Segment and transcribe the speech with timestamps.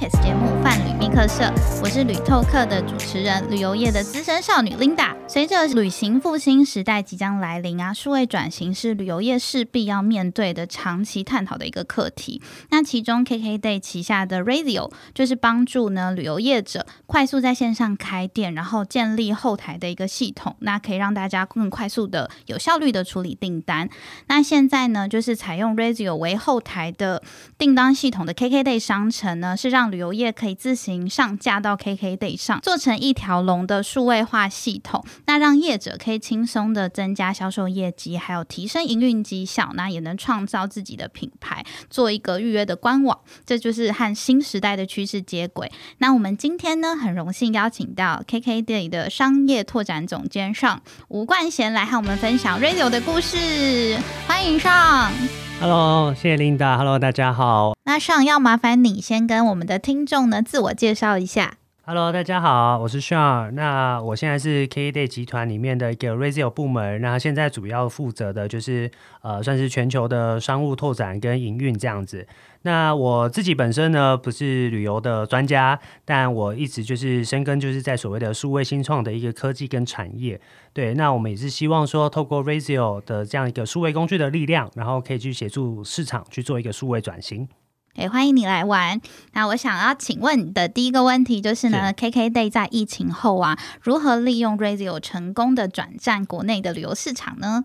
[0.00, 1.44] Podcast 节目《泛旅密客社》，
[1.82, 5.19] 我是旅透客的主持人，旅游业的资深少女 Linda。
[5.32, 12.42] 随着旅行复兴时代即将来临啊，数位转型是旅游业势必要面对的长期探讨的一个课题。
[12.70, 23.88] 那其中 KKday 旗下的 Radio 就是帮助呢旅游业者快速在线上开店，然后建立后台的一个系统，那可以让大家更快速的、有效率的处理订单。
[24.26, 27.22] 那现在呢，就是采用 Radio 为后台的
[27.56, 35.04] 订单系统的 KKday 商城呢，是让旅游业可以自行上架到 KKday 上，做成一条龙的数位化系统。
[35.30, 43.16] 那让业者可以轻松的增加销售业绩，还有提升营运绩效，那也能创造自己的品牌，做一个预约的官网。
[43.46, 45.70] 这就是和新时代的趋势接轨。
[45.98, 53.36] 那我们今天呢，很荣幸邀请到 KKday 的商业拓展总监上吴冠贤来和我们分享 Radio 的故事。
[54.26, 55.12] 欢迎上。
[55.60, 56.76] Hello，谢谢 Linda。
[56.76, 57.74] Hello，大家好。
[57.84, 61.58] 那上要麻烦你先跟我们的听众呢自我介绍一下。
[61.82, 63.52] Hello，大家好，我是 Sean。
[63.52, 68.88] 那我现在是 KDay 集团里面的一个 Razio 部门，那现在主要负责的就是
[69.22, 72.28] 呃，算是全球的商务拓展跟营运这样子。
[72.62, 80.38] 那我自己本身呢不是旅游的专家，但我一直就是深耕就是在所谓的数位新创的一个科技跟产业。
[80.74, 87.48] 对，那我们也是希望说，透过 Razio 的这样一个数位工具的力量，然后可以去协助市场去做一个数位转型。
[87.96, 89.00] 诶，欢迎你来玩。
[89.32, 97.64] 那我想要请问你的第一个问题就是呢，KKday 在疫情后啊，如何利用 Radio 成功的转战国内的旅游市场呢？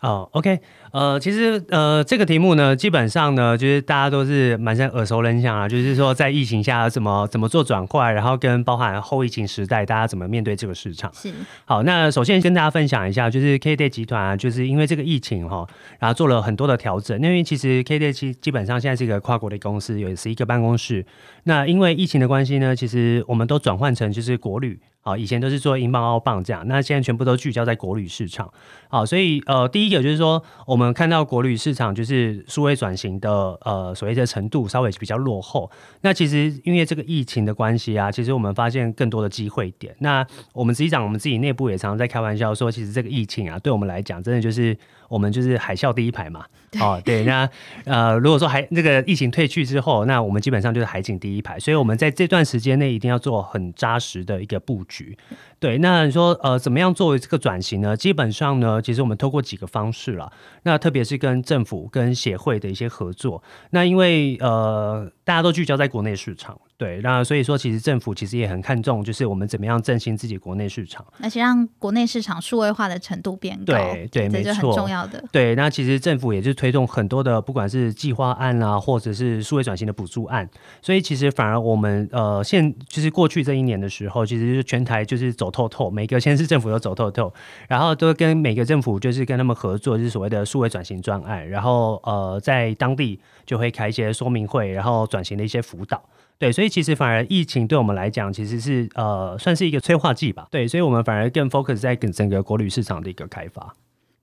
[0.00, 0.60] 哦，OK，
[0.92, 11.12] 呃，其实呃，这个题目呢，基本上呢，就是大家都是蛮像耳熟能详啊，就是说在疫情下怎么怎么做转换，然后跟包含后疫情时代大家怎么面对这个市场。
[11.12, 11.32] 是，
[11.64, 15.66] 好，那首先跟大家分享一下，就是 KKday 集团啊，就是因为这个疫情哈，
[15.98, 17.20] 然后做了很多的调整。
[17.20, 21.04] 因为其实 KKday 基基本上现在是一个跨国的公司，有十一个办公室。
[21.48, 24.78] 那因为疫情的关系呢，其实我们都转换成就是国旅。
[25.00, 28.52] 好，以前都是做英镑、澳镑这样，那现在全部都聚焦在国旅市场。
[28.88, 33.30] 好，所以呃，第一个就是说，我们看到国旅市场就是数位转型的
[33.62, 35.70] 呃所谓的程度稍微比较落后。
[36.02, 39.96] 那其实因为这个疫情的关系啊，其实我们发现更多的机会点。
[40.00, 44.76] 那我们实际上我们自己内部也常常在开玩笑说，其实这个疫情啊，对我们来讲，真的就是
[45.08, 46.44] 我们就是海啸第一排嘛。
[46.78, 47.48] 哦，对，那
[47.84, 55.16] 呃，如果说还那个疫情退去之后，那我们基本上就是海景第一排，所以我们在这段时间内一定要做很扎实的一个布局。
[55.60, 57.96] 对，那你说呃，怎么样作为这个转型呢？
[57.96, 60.30] 基本上呢，其实我们透过几个方式了。
[60.62, 63.42] 那特别是跟政府、跟协会的一些合作。
[63.70, 75.24] 那因为呃，大家都聚焦在国内市场，对，那所以说其实政府其实也很看重，就是我们怎么样振兴自己国内市场，而且让国内市场数位化的程度变高，对对，没这就很错，重要的。
[75.32, 80.48] 对，那其实政府也是推动很多的，不管是计划案啊，或者是数位转型的补助案，
[80.82, 87.32] 所以其实反而我们呃现就是过去这一年的时候，其实就是全台就是走透透，每个县市政府都走透透，
[87.68, 96.02] 然后都跟每个政府就是跟他们合作，就是所谓的数位转型专案，然后呃在当地就会开一些说明会，然后转型的一些辅导。
[96.38, 100.46] 对，所以其实反而疫情对我们来讲，其实是呃算是一个催化剂吧。
[100.50, 103.74] 对，所以我们反而更 focus 在整个国旅市场的一个开发。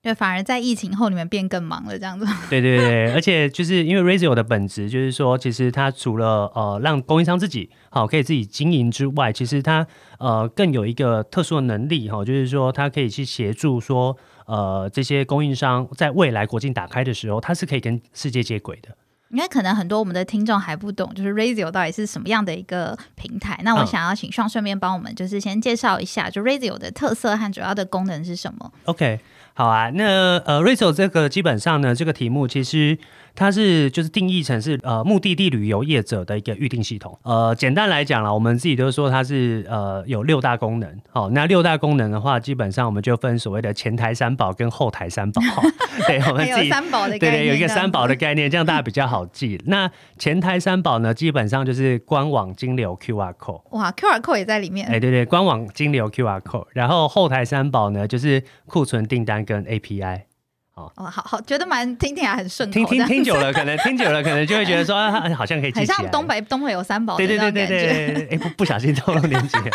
[0.06, 2.28] 对，反而在疫情后你们变更忙了，这样子。
[2.48, 9.88] 对对对，而且就是因为 Razio 的本质就是说，其实它除了呃让供应商自己好可以自己经营之外，其实它
[10.20, 18.90] 呃更有一个特殊的能力哈，就是说它可以去协助说呃这些供应商在未来国境打开的时候，它是可以跟世界接轨的。
[19.32, 23.60] 因为可能很多我们的听众还不懂，就是 Razio 到底是什么样的一个平台。
[23.64, 29.20] 那我嗯想要请上顺便帮我们，就是先介绍一下，就 Razio 的特色和主要的功能是什么？OK，
[29.58, 32.98] 好啊，那呃，Rachel 这个基本上呢，这个题目其实
[33.36, 37.18] 它是就是定义成是呃目的地旅游业者的一个预定系统。
[37.24, 41.02] 呃，简单来讲啦，我们自己都说它是呃有六大功能。
[41.10, 45.42] 好、那六大功能的话，基本上我们就分所谓的前台三宝跟后台三宝。
[46.08, 46.70] 对，我们自己。
[46.70, 49.62] 三宝的概念，对对，有一个三宝的概念，这样大家比较好记。
[49.66, 53.62] 那前台三宝呢，基本上就是官网、金流、QR code。
[53.72, 54.88] 哇，QR code 也在里面。
[54.88, 60.22] 哎，对对，官网、金流、QR code，然后后台三宝呢，就是库存、订单跟 API。
[60.76, 65.98] 哦，好好，觉得蛮听起来很顺口，听听听久了，可能听久了，可能就会觉得说，啊， 好像可以记很起来。
[65.98, 67.68] 像东北东北有三宝的对对对对。
[67.68, 69.72] 对， 哎，不不小心透露年纪 了。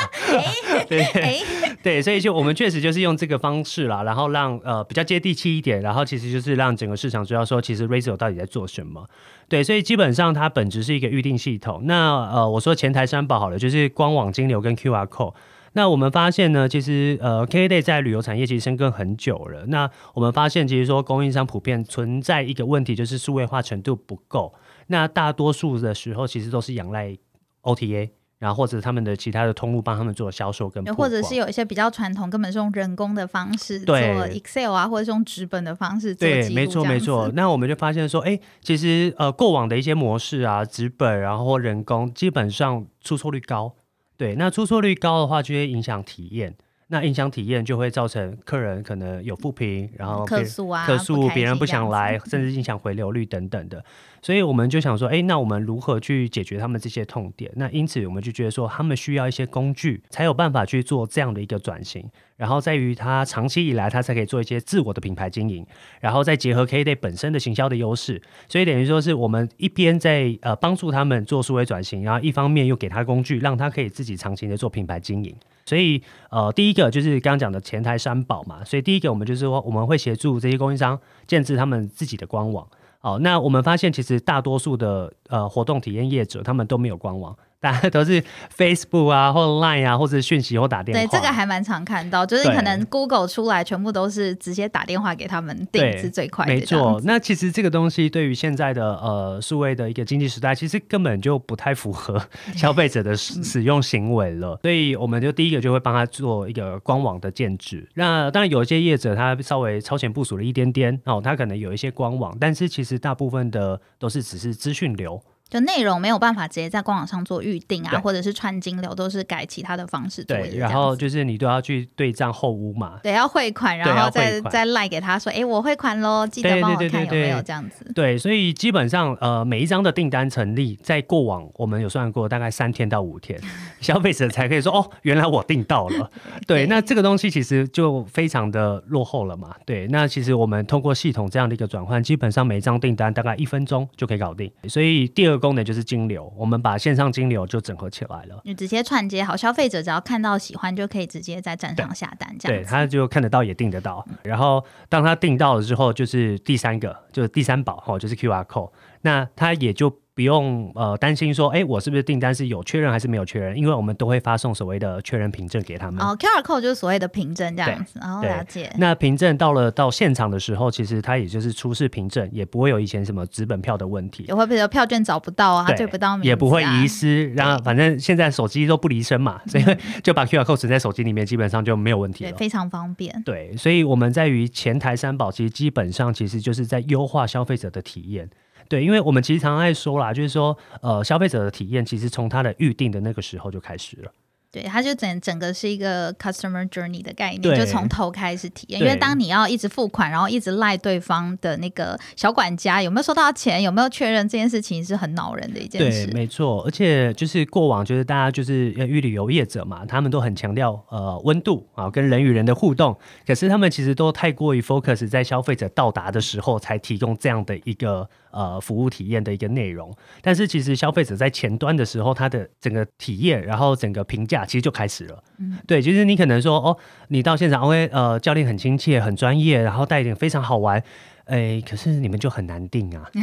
[0.87, 1.39] 对哎，
[1.83, 9.07] 对，所以就我们确实就是用这个方式啦，然后让呃比较接地气一点，然后其实就是让整个市场知道说，其实 Razor 到底在做什么。
[9.49, 11.81] 对，所以基本上它本质是一个预定系统。
[11.85, 15.33] 那呃，我说前台三宝好了，就是官网金流跟 QR code。
[15.73, 19.67] 那我们发现呢，其实呃，KKday 在旅游产业其实深耕很久了。
[19.67, 24.53] 那我们发现，其实说供应商普遍存在一个问题，就是数位化程度不够。
[24.89, 27.17] 那大多数的时候，其实都是仰赖
[27.63, 28.11] OTA。
[28.41, 37.31] 然后或者他们的其他的通路帮他们做销售跟，或者是有一些比较传统，根本是用人工的方式做 Excel 啊，或者是用纸本的方式做对，没错没错。
[37.35, 43.75] 那我们就发现说，哎，其实呃过往的一些模式啊，纸本然后人工，基本上出错率高。
[44.21, 46.55] 对，那出错率高的话，就会影响体验。
[46.89, 53.83] 那影响体验就会造成客人可能有负评，然后客诉啊，客诉别人不想来，甚至影响回流率等等的。
[54.23, 57.51] 所以我们就想说，哎，那我们如何去解决他们这些痛点？
[57.57, 62.05] 那因此我们就觉得说，他们需要一些工具，才有办法去做这样的一个转型。
[62.37, 65.67] 然后在于他长期以来，他才可以做一些自我的品牌经营，
[66.01, 68.21] 然后再结合 K Day 本身的行销的优势。
[68.49, 75.35] 所以等于说是我们一边在呃帮助他们做数位转型，然后一方面又给他工具，让他可以自己长期的做品牌经营。
[75.67, 78.65] 所以呃，第一个就是刚刚讲的前台三宝嘛。
[78.65, 82.67] 所以第一个我们就是说，我们会协助这些供应商建制他们自己的官网。
[83.03, 87.35] 好，那我们发现其实大多数的呃活动体验业者，他们都没有官网。
[87.61, 88.23] 大家都是
[88.57, 91.01] Facebook 啊，或 Line 啊，或者讯息或打电话。
[91.01, 96.55] 对，这个还蛮常看到，就是可能 Google 出来全部都是直接打电话给他们订是最快的。
[96.55, 102.21] 没错，那其实这个东西对于现在的呃数位的一个经济时代，其实根本就不太符合
[102.57, 104.59] 消费者的使用行为了。
[104.63, 107.87] 所以我们就第一个就会帮他做一个官网的建制。
[107.95, 115.23] 那当然有一些业者他稍微超前部署了一点点哦，他可能有一些官网，但是其实大部分的都是只是资讯流。
[115.51, 120.37] 就内容没有办法直接在官网上做预定啊，或者是串金流，都是改其他的方式做。
[120.37, 123.01] 对，然后就是你都要去对账后屋嘛。
[123.03, 127.91] 对，要汇款，然后再再赖给他说，哎，我汇款喽，记得帮我看有没有这样子。
[127.93, 133.37] 对，所以基本上呃，每一张的订单成立，在过往我们有算过，大概三天到五天，
[133.83, 136.09] 消费者才可以说哦，原来我订到了。
[136.47, 139.57] 对，那这个东西其实就非常的落后了嘛。
[139.67, 144.49] 对，那其实我们通过系统这样的一个转换，基本上每一张订单大概一分钟就可以搞定。
[144.69, 145.40] 所以第二。
[145.41, 148.41] 功能就是金流，我们把线上金流就整合起来了。
[148.45, 154.07] 你直接串接好，消费者只要看到喜欢，就可以直接在站上下单，这样对，他就看得到也订得到。
[154.23, 158.71] 然后当他订到了之后，就是第三个，就是第三宝哈，就是 QR code，
[159.03, 159.99] 那他也就。
[160.13, 163.57] 不用呃担心说，哎，我是不是订单是有确认还是没有确认？
[163.57, 166.05] 因为我们都会发送所谓的确认凭证给他们。
[166.05, 168.71] 哦，QR code 就是所谓的凭证这样子，然后了解。
[168.77, 174.25] 那凭证到了到现场的时候，其实它也就是出示凭证，也不会有以前什么纸本票的问题。
[174.29, 175.67] 也会不会票券找不到啊？
[175.73, 177.33] 对不到，也不会遗失。
[177.33, 179.65] 然后反正现在手机都不离身嘛， 所以
[180.03, 182.37] 就把 QR code 存在手机里面，基本上就没有问题了。
[182.37, 183.23] 非常方便。
[183.25, 188.29] 对，所以我们在于前台三宝，其实基本上其实就是在优化消费者的体验。
[188.71, 194.13] 对，因为我们其实常常在说啦，就是说，呃，消费者的体验其实从他的预定的那个时候就开始了。
[194.53, 198.81] 对，它就整整个是一个 customer journey 的概念，就从头开始体验。
[198.81, 206.07] 因为当你要一直付款，然后一直赖对方的那个小管家有没有收到钱，有没有确认这件事情，是很恼人的一件事。
[206.07, 206.65] 对，没错。
[206.65, 212.99] 而且就是过往就是大家就是预旅游业者嘛，他们都很强调呃温度啊，跟人与人的互动。
[213.25, 219.91] 可是他们其实都太过于 focus 在消费者到达的时候才提供这样的一个呃服务体验的一个内容。
[220.21, 224.45] 但是其实消费者在前端的时候，他的整个体验，然后整个评价。
[224.45, 226.77] 其实就开始了，嗯，对，其实你可能说，哦，
[227.09, 230.83] 你到现场，OK，呃，教练很亲切，很专业，然后带一点非常好玩，
[231.27, 233.09] 哎，可是你们就很难定啊，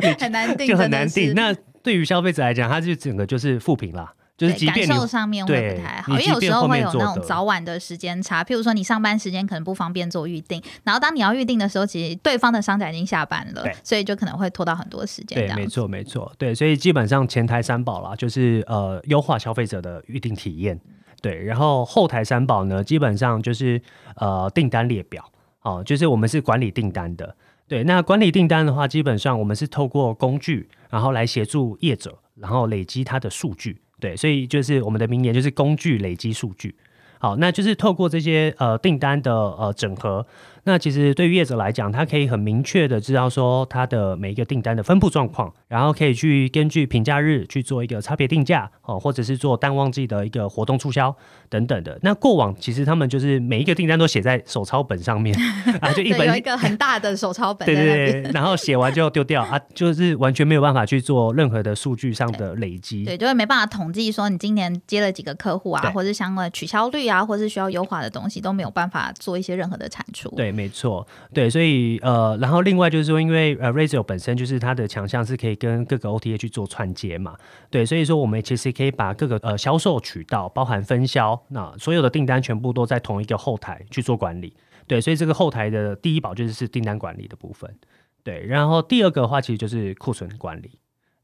[0.00, 1.34] 对， 很难定，就很难定。
[1.34, 1.52] 那
[1.82, 4.12] 对于消费者来讲，他就整个就是负评啦。
[4.48, 8.42] 就是感受上面会不太好，因为有时候会有那种早晚的时间差。
[8.42, 15.46] 譬如说，你上班时间可能不方便做预定，然后当你要预定的时候，其实对方的商家已经下班了，所以就可能会拖到很多时间。
[15.46, 20.80] 对，没错，没错，对，所以基本上前台三宝啦，就是呃优化消费者的预定体验，
[21.20, 23.78] 对，然后后台三宝呢，基本上就是
[24.16, 25.22] 呃订单列表，
[25.60, 27.36] 哦，就是我们是管理订单的，
[27.68, 33.82] 对，那管理订单的话，基本上我们是透过工具，然后来协助业者，然后累积它的数据。
[34.00, 36.74] 对，所以就是我们的名言，就是工具累积数据。
[37.18, 40.26] 好，那就是透过这些呃订单的呃整合。
[40.64, 51.14] 那其实对于业者来讲，他可以很明确的知道说他的每一个订单的分布状况，然后可以去根据评价日去做一个差别定价哦，或者是做淡旺季的一个活动促销
[51.48, 51.98] 等等的。
[52.02, 55.34] 那过往其实他们就是每一个订单都写在手抄本上面
[55.80, 70.49] 啊，就一本有一个很大的手抄本，对对对，然后写完就丢掉啊，就是完全没有办法去做任何的数据上的累积，对，就是没办法统计说你今年接了几个客户啊，或者相关取消率啊，或是需要优化的东西都没有办法做一些任何的产出，对。
[70.52, 77.36] 没错，对，所以呃，然后另外就是说，因为呃 r a z o 本身就是它的强项是可以跟各个 OTA 去做串接嘛，
[77.70, 84.54] 对，所以说我们其实可以把各个呃销售渠道，包含分销，那所有的订单全部都在同一个后台去做管理，
[84.86, 87.74] 对，所以这个后台的第一宝就是是订单管理的部分，
[88.22, 90.78] 对，然后第二个的话其实就是库存管理。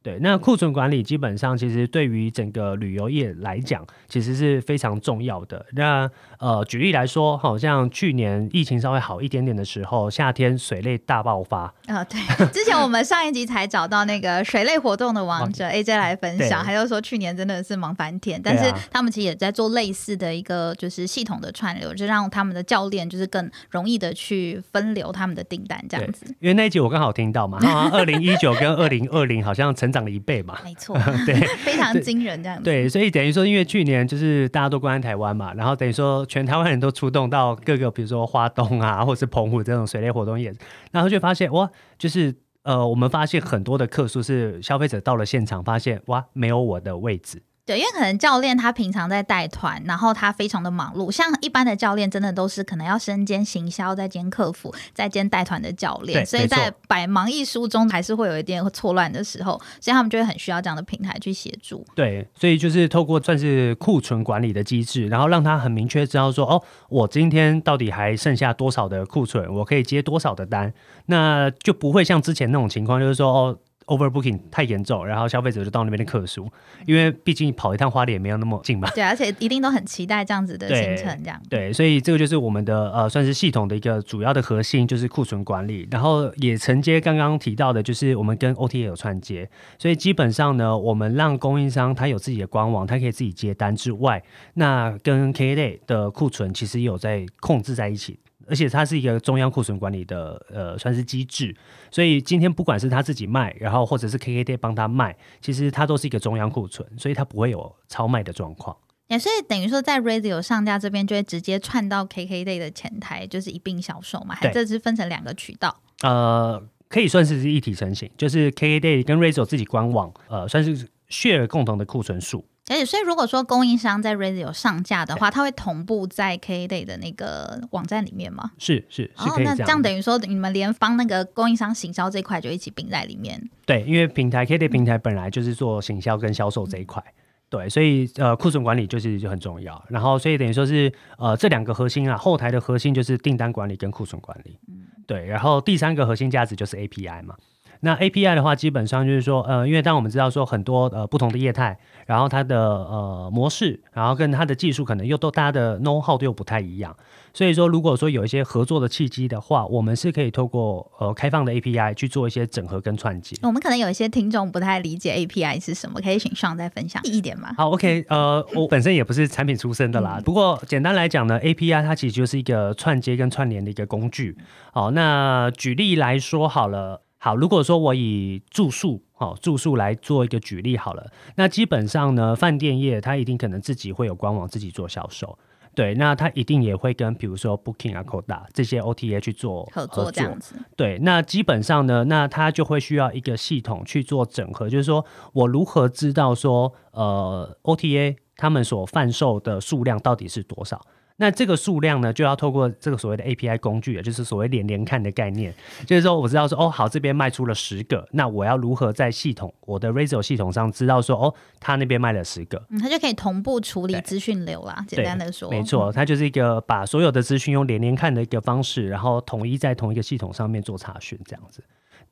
[0.07, 5.67] 对，那库存管理基本上其实对于整个旅游业来讲，其实是非常重要的。
[5.73, 6.09] 那
[6.39, 11.75] 呃，举例来说，好像去年疫情稍微好一点点的时候，夏天水类大爆发。
[11.89, 12.21] 啊，对，
[12.53, 26.27] 之前我们上一集才找到那个水类活动的王者 AJ 来分享，他就说去年真的是忙翻天，但是他们其实也在做类似的一个就是系统的串流，就让他们的教练就是更容易的去分流他们的订单这样子。
[26.39, 27.59] 因为那一集我刚好听到嘛，
[27.91, 29.96] 二零一九跟二零二零好像成。
[29.97, 30.59] 涨了一倍嘛？
[30.63, 31.35] 没错， 对，
[31.65, 32.65] 非常惊人这样子。
[32.65, 40.53] 对，所以等于说，因为去年就是大家都关在台湾嘛，然后等于说全台湾人都出动到各个，比如说花东啊，或是澎湖这种水类活动业，
[40.93, 42.35] 然后就发现哇，就是
[42.65, 47.43] 呃，我们发现很多的客数是消费者到了现场，发现哇，没有我的位置。
[47.67, 51.11] 对，因为可能教练他平常在带团，然后他非常的忙碌。
[51.11, 61.85] 像一般的教练，真的都是可能要身兼行销、在兼客服、在兼带团的教练，所以在百忙一书中还是会有一点错乱的时候，所以他们就会很需要这样的平台去协助。
[61.97, 70.73] 对，所以就是透过算是库存管理的机制，然后让他很明确知道说，哦，我今天到底还剩下多少的库存，我可以接多少的单，
[71.07, 73.59] 那就不会像之前那种情况，就是说，哦。
[73.87, 76.51] Overbooking 太严重，然后消费者就到那边的客数，
[76.87, 78.91] 因为毕竟跑一趟花莲没有那么近嘛。
[78.91, 81.41] 对，而且一定都很期待这样子的行程，这样。
[81.49, 85.87] 对，所以这个就是我们的呃，算是系统的一个主要的核心，就是库存管理。
[85.89, 94.21] 然后也承接刚刚提到的，就是我们跟 OTA 有串接，所以基本上呢，我们让供应商他有自己的官网，他可以自己接单之外，
[94.55, 98.19] 那跟 KA 的库存其实也有在控制在一起。
[98.49, 101.55] 而且它是一个中央库存管理的呃，算是机制，
[101.91, 108.77] 所以今天不管是他自己卖，然后或者是 KKday 帮他卖，其实它都是一个中央库存，所以它不会有超卖的状况。
[109.09, 114.35] 也所以等于说，在 Radio 上架这边就会直接串到 KKday 的前台，就是一并销售嘛？
[114.35, 115.81] 还这是分成两个渠道？
[116.03, 122.45] 呃，可以算是一体成型，就是 KKday 跟 Radio 自己官网，呃，算是 share 共同的库存数。
[122.69, 128.51] 而且，所以如果说供应商在 Radio 上架的话，它会同步在 KDay 的那个网站里面吗？
[128.59, 133.41] 是是是，那这样等于说，你们连帮那个供应商行销这一块就一起并在里面。
[133.65, 137.01] 对，因为平台 KDay 平台本来就是做行销跟销售这一块，
[137.49, 139.81] 对，所以呃，库存管理就是就很重要。
[139.89, 144.59] 然后，所以等于说是呃，这两个核心啊，后台的核心就是订单管理跟库存管理。
[144.69, 145.25] 嗯，对。
[145.25, 147.37] 然后第三个核心价值就是 API 嘛。
[147.81, 156.97] 那 API 的话，基本上就是说，呃，因为当我们知道说很多呃不同的业态，然后它的呃模式，然后跟它的技术可能又都大家的 know how 都又不太一样，
[157.35, 163.37] 所以说如果说有一些合作的契机的话，我们是可以透过呃开放的 API 去做一些整合跟串接。
[163.43, 167.55] 我们可能有一些听众不太理解 API 是什么，可以请上再分享一点吗？
[167.57, 174.37] 好，OK，呃，我本身也不是产品出身的啦，不过简单来讲呢，API 它其实就是一个串接跟串联的一个工具。
[174.73, 177.06] 好，那举例来说好了。
[177.27, 185.37] 好，如果说我以住宿，好住宿来做一个举例好了，那基本上呢，饭店业它一定可能自己会有官网，自己做销售，
[185.75, 200.81] 对，那他一定也会跟比如说 Booking 啊、Coda 这些 OTA 去做合作，这样子，对，那基本上呢，那他就会需要一个系统去做整合，就是说我如何知道说，呃，OTA 他们所贩售的数量到底是多少？
[201.19, 205.55] 那这个数量呢，就要透过这个所谓的 API 工具，也就是所谓连连看的概念，
[205.87, 214.85] 就是说我知道说哦好，这边卖出了十个，那我要如何在系统我的 Razor 系统上知道说哦，他那边卖了十个，嗯，他就可以同步处理资讯流啦。
[214.87, 221.63] 简单的说，没错，它就是一个把所有的资讯用连连看的一个方式，然后统一在同一个系统上面做查询，这样子。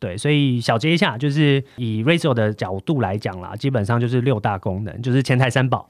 [0.05, 5.89] 对，所以小结一下，就是以 Razor 的角度来讲啦，基本上就是六大功能，就是前台三宝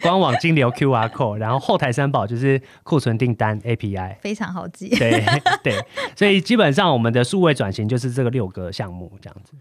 [0.00, 4.88] 官网金流 QR code，然后后台三宝就是库存订单 API，非常好记。
[4.90, 5.20] 对
[5.64, 9.52] 对，所以基本上我们的数位转型就是这个六个项目这样子。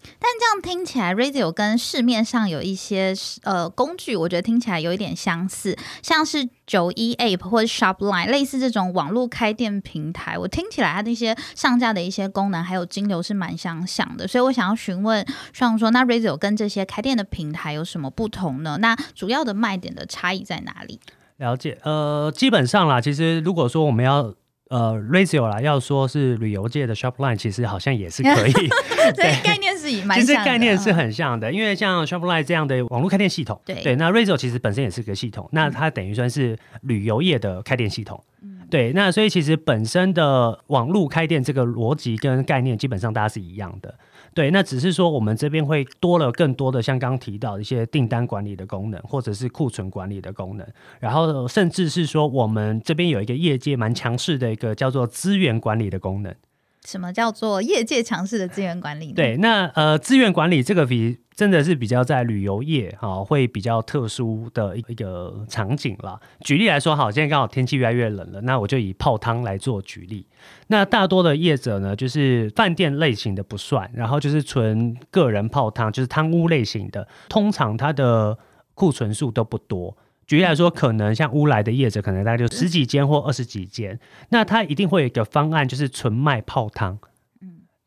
[0.53, 13.53] 样听起来，Razor 跟市面上有一些呃工具，我觉得听起来有一点相似，像是九一 App 或者 Shopline 类似这种网络开店平台，我听起来它那些上架的一些功能还有金流是蛮。
[13.63, 18.77] 相像的，所以我想要询问，像说那 Razor 跟这些开店的平台有什么不同呢？
[18.81, 21.00] 那主要的卖点的差异在哪里？
[21.38, 24.33] 了解，呃，基本上啦，其实如果说我们要
[24.69, 28.51] 呃 Razor 啦，要说是旅游界的 Shopline，其实好像也是可以，
[29.15, 29.73] 对，概念
[30.14, 38.24] 其实概念是很像的，因为像 Shopify 这样的网络开店系统，对对，那 Razor 其实本身也是个系统，那它等于算是旅游业的开店系统。
[38.70, 43.94] 对，那所以其实本身的网络开店这个逻辑跟概念，基本上大家是一样的。
[44.34, 50.68] 对，那只是说我们这边会多了更多的像刚刚提到的一些订单管理的功能，或者是库存管理的功能，
[51.00, 56.34] 然后甚至是说我们这边有一个业界蛮强势的一个叫做资源管理的功能。
[56.86, 59.13] 什么叫做业界强势的资源管理？
[59.13, 66.20] 对，那呃，资源管理这个比真的是比较在旅游业哈、会比较特殊的一个场景了。
[66.42, 70.28] 举例来说，好，现在刚好天气越来越冷了，那我就以泡汤来做举例。
[70.68, 78.38] 那大多的业者呢，就是饭店类型的不算，然后就是纯个人泡汤，就是汤屋类型的，通常它的
[78.75, 79.98] 库存数都不多。
[80.25, 84.00] 举例来说，可能像乌来的业者，可能大概就十几间或二十几间，
[84.30, 86.98] 那他一定会有一个方案，就是纯卖泡汤。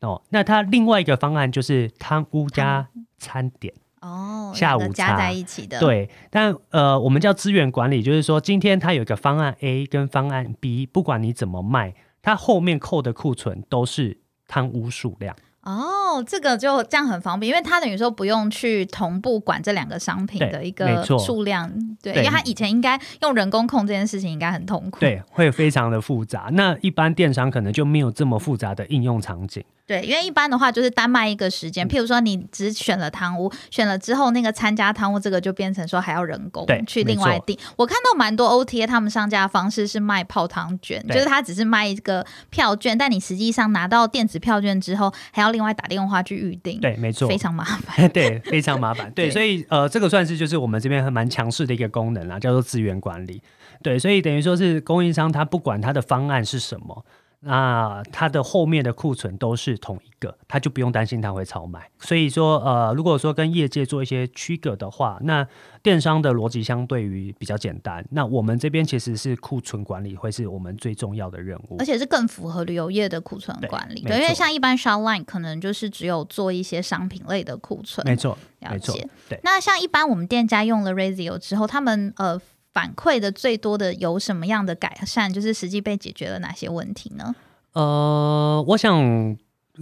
[0.01, 3.73] 哦，那他另外一个方案就是汤屋加餐点。
[3.99, 15.35] 哦，下午加茶在一起的，，对，但呃，我们叫资源管理，就是说今天它有一个方案 A 跟方案 B，不管你怎么卖，它后面扣的库存都是汤屋数量。
[15.67, 21.69] 哦，这个就这样很方便，因为他等于说不用去同步管这两个商品的一个数量，
[22.01, 26.49] 对，对因为他以前应该用人工控这件事情应该很痛苦，对，会非常的复杂。
[26.53, 29.61] 那一般电商可能就没有这么复杂的应用场景。
[29.87, 37.57] 对，因为一般的话就是单卖一个时嗯间，譬如说你只选了汤屋，选了之后那个参加汤屋这个就变成说还要人工去另外订。
[37.77, 47.37] 我看到蛮多 OTA 他们上架的方式是卖泡汤卷，就是他只是卖一个票券，但你实际上拿到电子票券之后，还要另外打电话去预定，对，没错非。
[47.37, 48.09] 常麻烦。
[48.09, 49.11] 对，非常麻烦。
[49.15, 53.41] 对，对所以呃，这个算是就是我们这边还蛮强势的一个功能啦，叫做资源管理。
[53.83, 57.05] 对，所以等于说是供应商他不管他的方案是什么，
[57.39, 61.89] 那它的后面的库存都是同一个，他就不用担心它会超卖。
[61.99, 65.47] 所以说呃，如果说跟业界做一些区隔的话，那
[65.83, 71.85] 电商的逻辑相对于比较简单，那我们这边其实是库存管理会是我们最重要的任务而。
[71.85, 79.07] 且是更符合旅游业的库存管理，没对，因为像一般 Shopline 可能就是只有做一些商品类的库存，没错，了没错解。
[79.29, 82.41] 对那像一般我们店家用了 Razio 之后，他们呃
[82.77, 85.33] 反馈的最多的有什么样的改善？
[85.33, 87.33] 就是实际被解决了哪些问题呢？
[87.73, 89.35] 呃，我想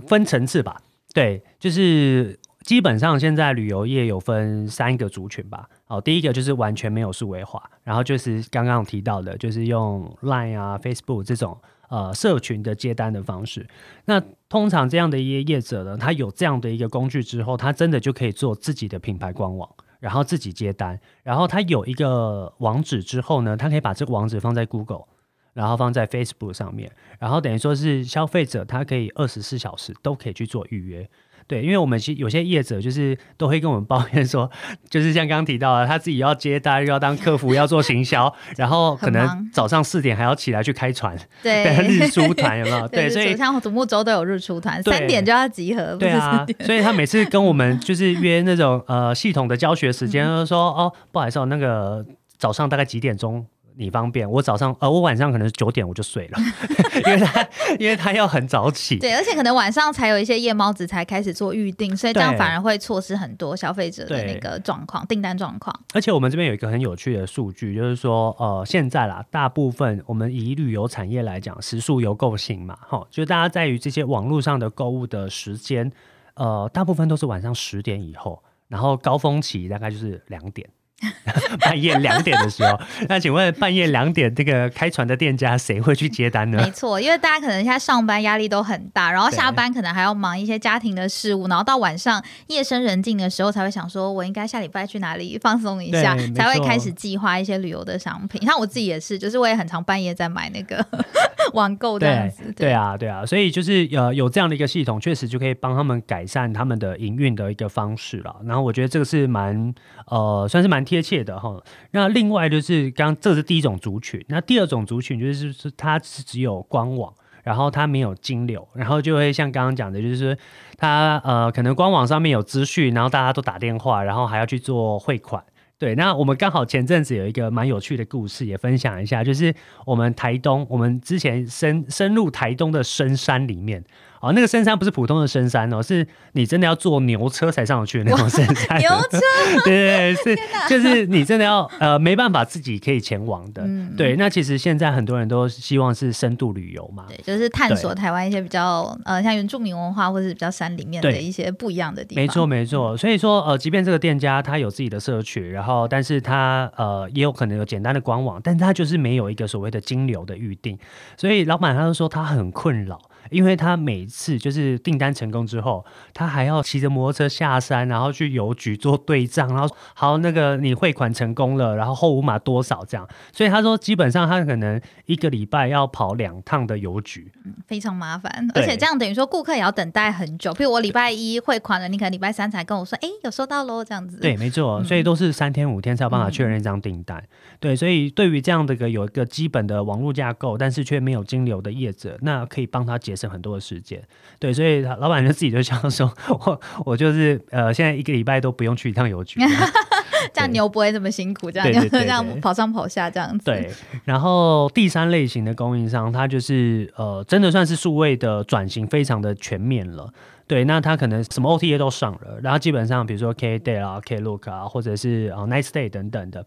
[0.08, 0.82] 分层次吧。
[1.14, 5.68] 对，就是基本上现在旅游业有分三个族群吧。
[5.88, 11.58] 哦，第一个就是完全没有数位化，然后就是刚刚提到的，就是用 Line 啊、Facebook 这种
[11.90, 13.68] 呃社群的接单的方式。
[14.06, 19.70] 那通常这样的一些业者呢，他有这样的一个工具之后，他真的就可以做自己的品牌官网。
[20.06, 25.06] 然后自己接单，然后他有一个网址之后呢，他可以把这个网址放在 Google，
[25.54, 31.10] 然后放在 Facebook 上面，然后等于说是消费者他可以二十四小时都可以去做预约。
[31.48, 34.50] 对，因为我们其实有些业者就是都会跟我们抱怨说，
[34.90, 42.88] 就是像刚刚提到的，他自己要接单，又要当客服，要做行销， 然后可能早上四点还要起来去开船，对 对，日出团有没有？
[42.88, 46.46] 对，所以像独木舟都有日出团，三点就要集合，对啊。
[46.62, 52.04] 所以他每次跟我们就是约那种呃系统的教学时间，嗯就说哦，不好意思哦，那个
[52.38, 53.46] 早上大概几点钟
[53.78, 54.30] 你方便？
[54.30, 56.40] 我早上呃我晚上可能九点我就睡了，
[57.06, 57.48] 因为他
[57.80, 58.98] 因为他要很早起。
[58.98, 65.78] 对，而且可能晚上才有一些夜猫子才开始做预定，所以这样反而会错失很多消费者的那个状况、订单状况。
[65.94, 75.92] 而且我们这边有一个很有趣的数据，就是说呃现在啦，大部分我们以旅游产业来讲，时速游购型嘛，哈，就大家在于这些网络上的购物的时间，
[76.36, 80.70] 呃，大部分都是晚上十点以后，然后高峰期大概就是两点。
[81.60, 86.58] 半夜两点的时候， 那请问半夜两点这个开船的店家谁会去接单呢？
[86.64, 98.42] 没错，因为大家可能现在上班压力都很大，然后下班可能还要忙一些家庭的事务，然后到晚上夜深人静的时候才会想说，我应该下礼拜去哪里放松一下才会开始计划一些旅游的商品。
[98.46, 100.86] 像我自己也是，就是我也很常半夜在买那个
[101.54, 102.54] 网购这样对子。
[102.54, 108.36] 对啊，对啊，所以就是呃有这样的一个系统，确实就可以帮他们改善他们的营运的一个方式了。
[108.46, 109.74] 然后我觉得这个是蛮
[110.08, 111.62] 呃算是蛮贴贴切的哈。
[111.92, 117.14] 那另外就是刚这是第一种族群，那第二种族群就是是它是只有官网。
[117.44, 120.36] 然后它没有金流，然后就会像刚刚讲的，就是说
[120.80, 125.44] 它呃可能官网上面有资讯，然后大家都打电话，然后还要去做汇款。
[125.78, 129.54] 对，那我们刚好前阵子有一个蛮有趣的故事，也分享一下，就是
[129.86, 133.84] 我们台东，我们之前深深入台东的深山里面，
[134.26, 138.80] 哦，那个深山不是普通的深山哦，是你真的要坐牛车才上得去的那种深山。
[138.80, 139.20] 牛车，
[139.64, 143.62] 对 对对，是就是你真的要呃没办法自己可以前往的。
[143.66, 147.06] 嗯对，那其实现在很多人都希望是深度旅游嘛。
[147.08, 152.24] 对，就是探索台湾一些比较呃像原住民文化或者是比较山里面的一些不一样的地方。
[152.24, 152.98] 没错，没错。
[152.98, 160.78] 所以说，呃，即便这个店家他有自己的社群，然后，但是他呃也有可能有简单的官网，但他就是没有一个所谓的金流的预定，
[161.18, 177.32] 所以老板他就说他很困扰，因为他每次就是订单成功之后，他还要骑着摩托车下山，然后去邮局做对账，然后好那个你汇款成功了，然后后五码多少这样，所以他说基本上他可能一个礼拜要跑两趟的邮局，
[177.68, 184.18] 非常麻烦，而且这样等于说顾客也要等待很久，比如我礼拜一汇款了，你可能礼拜三才跟我说，哎，有收到喽，这样子。
[184.18, 187.24] 对，没错，所以都是三天五天才有办法确认一张订单。
[187.60, 194.02] 对，所以对于这样的一个有一个基本的网络架构，但是却没有金流的业者，那可以帮他节省很多的时间。
[194.40, 199.40] 对，所以老板就自己就想说， 我我就是呃，现在一个礼拜都不用去一趟邮局，
[200.34, 203.46] 这样牛不会这么辛苦，这样 这样跑上跑下这样子。
[203.46, 203.72] 对，
[204.04, 210.12] 然后第三类型的供应商，他就是呃，真的算是数位的转型非常的全面了。
[210.48, 216.46] 对，那他可能什么 OTA 都上了，然后基本上比如说 K Day 啊、K Look 啊，或者是啊 Nice Day 等等的。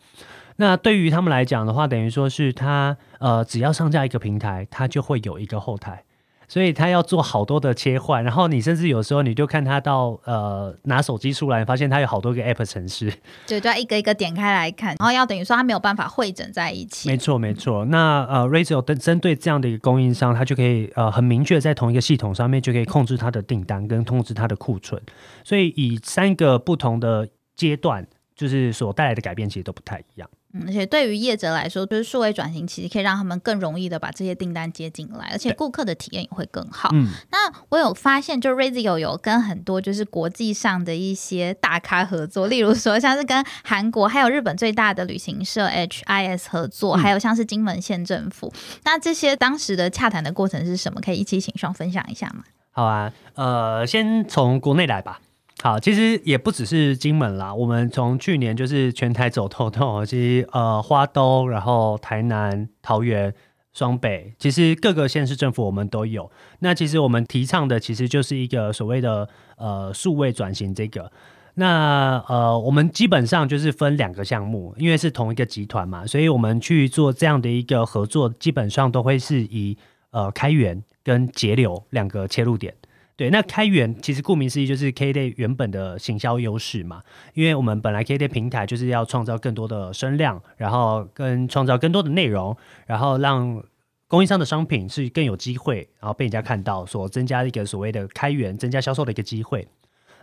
[0.61, 6.05] 那对于他们来讲的话，等于说是他呃，只要上架一个平台，他就会有一个后台。
[6.49, 13.13] 所以他要做好多的切换，然后你甚至有时候你就看他到呃拿手机出来，发现他有好多个 App 程式，
[13.47, 17.09] 对，就要一个一个点开来看， 然后要等于说他没有办法汇整在一起。
[17.09, 25.01] 没错没错，那呃 Razor 针针对这样的一个供应商，他就可以呃很明确在同一个系统上面就可以控制他的订单跟控制他的库存，
[25.45, 30.29] 所以以三个不同的阶段，就是所带来的改变其实都不太一样。
[30.55, 36.89] 嗯，而且对于业者来说，就是数位转型，其实可以让他们更容易的把这些订单接进来，而且顾客的体验也会更好。
[36.95, 48.51] 嗯，那我有发现，就 Razio 有跟很多就是国际上的一些大咖合作，例如说像是跟韩国还有日本最大的旅行社 HIS 合作，还有像是金门县政府。
[48.85, 50.99] 那这些当时的洽谈的过程是什么？
[51.01, 52.45] 可以一起请双分享一下吗？
[52.71, 55.21] 好啊，呃，先从国内来吧。
[55.61, 63.35] 好，其实也不只是金门啦，我们从去年就是全台走透透，其实呃花东，然后台南、桃园、
[63.73, 66.31] 双北，其实各个县市政府我们都有。
[66.61, 71.11] 那其实我们提倡的其实就是一个所谓的呃数位转型这个。
[71.55, 79.77] 那呃我们基本上就是分两个项目，因为是同一个集团嘛，所以我们去做这样的一个合作，基本上都会是以
[80.13, 82.73] 呃开源跟节流两个切入点。
[83.19, 87.03] 对，那开源其实顾名思义就是 K Day 原本的行销优势嘛，
[87.35, 93.61] 因为我们本来 K Day 平台就是要创造更多的声量，然后跟创造更多的内容，然后让
[94.07, 99.67] 供应商的商品是更有机会，然后被人家看到，所增加一个所谓的开源，增加销售的一个机会。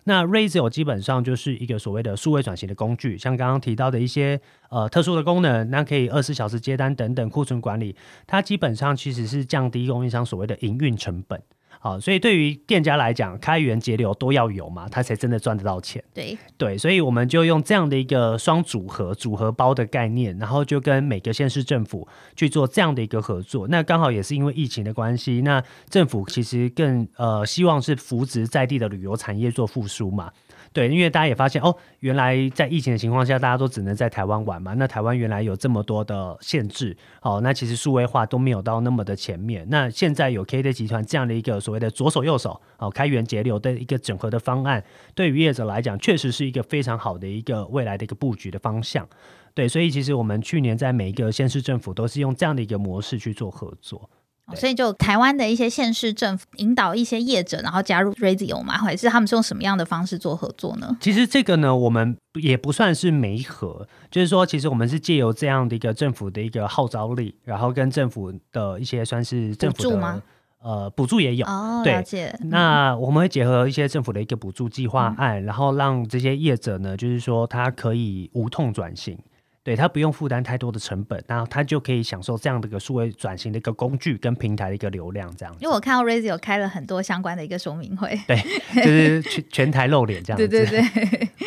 [0.06, 7.94] 那 Razor 基本上就是一个所谓的数位转型的工具，像刚刚提到的一些呃特殊的功能，那可以二十四小时接单等等库存管理，
[8.26, 11.44] 它基本上其实是降低供应商所谓的营运成本。
[11.86, 16.04] 好，所以对于店家来讲，开源节流都要有嘛，他才真的赚得到钱。
[16.16, 23.68] 对对，所以我们就用这样的一个双组合、组合包的概念，然后就跟每个县市政府去做这样的一个合作。
[23.68, 30.32] 那刚好也是因为疫情的关系，那政府其实更呃希望是扶植在地的旅游产业做复苏嘛。
[30.76, 34.74] 对，因为大家也发现哦，原来在疫情的情况下，大家都只能在台湾玩嘛。
[34.74, 39.66] 那台湾原来有这么多的限制，哦，那其实数位化都没有到那么的前面。
[39.70, 44.84] 那现在有 K D 集团这样的一个所谓的左手右手哦，开源节流的一个整合的方案，
[45.14, 49.08] 对于业者来讲，确实是一个非常好的一个未来的一个布局的方向。
[49.54, 54.10] 对，所以其实我们去年在每一个县市政府都是用这样的一个模式去做合作。
[54.54, 60.96] 所以，就台湾的一些县市政府引导一些业者，然后加入 Radio 嘛，或者是他们是用什么样的方式做合作呢？
[61.02, 70.22] 其实这个呢，我们也不算是媒合，就是说，其实我们是借由这样的一个政府的一个号召力，然后跟政府的一些算是政府的
[70.62, 72.38] 呃补助也有哦，了解。
[72.44, 79.18] 那我们会结合一些政府的一个补助计划案，然后让这些业者呢，就是说他可以无痛转型。
[79.66, 85.56] 对他不用负担太多的成本，然后他就可以享受这样的一个数位转型的一个工具跟平台的一个流量，这样。
[85.60, 88.38] 因为我看到 Razio 开了很多相关的一个说明会，对，
[88.76, 90.38] 就是全 全台露脸这样。
[90.38, 90.80] 对对对。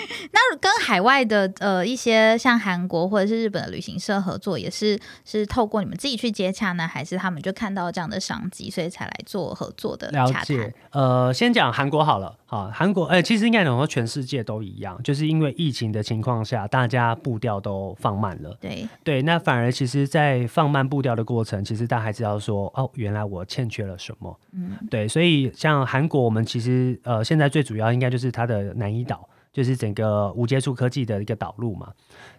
[0.32, 10.10] 那跟海外的呃一些像韩国或者是日本的旅行社合作，也是是透过你们自己去接洽呢，还是他们就看到这样的商机，所以才来做合作的？
[10.10, 10.72] 了解。
[10.90, 12.36] 呃，先讲韩国好了。
[12.50, 18.56] 好，韩国呃，其实应该讲说全世界都一样，就是因为疫情的情况下，大家步调都放慢了。
[18.58, 24.34] 对对，那反而其实，在放慢步调的过程，其实大家还知道说，哦，原来我欠缺了什么。
[24.54, 29.28] 嗯，对，所以像韩国，我们其实呃，现在最主要应该就是它的南怡岛，
[29.58, 31.92] 就是整个无接触科技的一个导入嘛。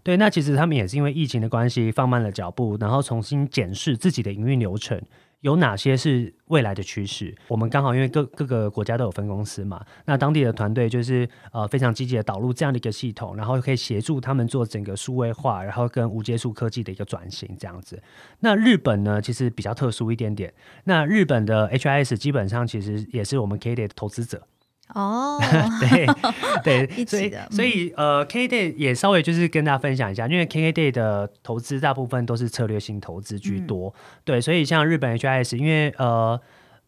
[0.03, 5.01] 对，那其实他们也是因为疫情的关系放慢了脚步，然后重新检视自己的营运流程。
[5.41, 7.36] 有哪些是未来的趋势？
[7.49, 18.01] 我们刚好因为各各个国家都有分公司嘛，那当地的团队就是呃非常积极的导入这样的一个系统，然后可以协助他们做整个数位化，然后跟无接触科技的一个转型这样子。
[18.39, 20.53] 那日本呢，其实比较特殊一点点。
[20.86, 24.45] 那日本的 HIS 基本上其实也是我们 K D 的投资者。
[24.95, 25.39] 哦，
[25.82, 26.08] 对
[26.88, 36.39] 对，所以 的，所以呃，K Day 也稍微就是跟大家分享一下，因为 K Day 的投资大部分都是策略性投资居多，对，所以像日本 HIS，因为呃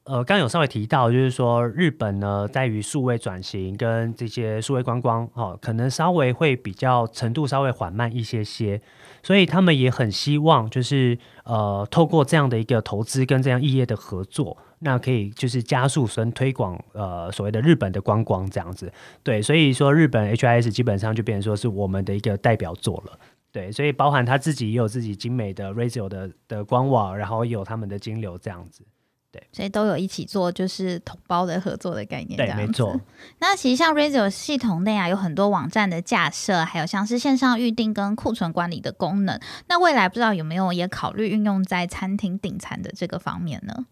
[0.04, 8.82] 呃，刚有稍微提到，就是说日本呢，在于数位转型跟这些数位观光哦，可能稍微会比较程度稍微缓慢一些些，
[9.22, 14.58] 所以他们也很希望就是呃，透过这样的一个投资跟这样异业的合作。
[14.84, 18.92] 那可以就是加速跟推广呃所谓的日本的观光这样子，
[19.22, 23.20] 对，所以说日本 HIS 基本上就变成说是我们的一个代表作了，
[23.52, 28.84] 对，所以包含他自己也有自己精美的 Razor 的的官网，然后有他们的金流这样子，
[29.32, 33.00] 对，所以都有一起做就是同胞的合作的概念，对，没错。
[33.40, 43.86] 那其实像 Razor 系统内啊，有很多网站的架设，还有像是线上预定跟库存管理的功能，那未来不知道有没有也考虑运用在餐厅订餐的这个方面呢？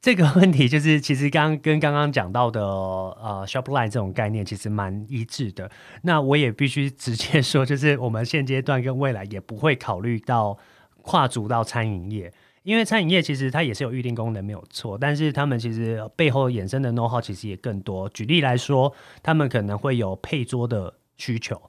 [0.00, 5.70] 这个问题就是，其实刚跟刚刚讲到的呃，Shopline 这种概念其实蛮一致的。
[6.02, 10.56] 那我也必须直接说，就是我们现阶段跟未来也不会考虑到
[11.02, 12.32] 跨足到餐饮业，
[12.62, 18.08] 因为餐饮业其实它也是有预定功能没有错，但是他们其实背后衍生的 know how 其实也更多。
[18.08, 21.60] 举例来说，他们可能会有配桌的需求。